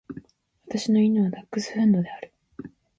[0.65, 2.33] 私の犬はダックスフンドである。